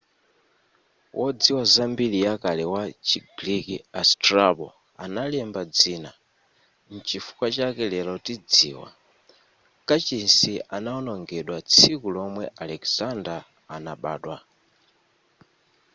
[1.19, 3.67] wodziwa za mbiri ya kale wa chi greek
[3.99, 4.67] a strabo
[5.05, 6.11] analemba dzina
[6.95, 8.87] nchifukwa chake lero tidziwa
[9.87, 13.39] kachisi anaonongedwa tsiku lomwe alexander
[13.75, 14.37] anabadwa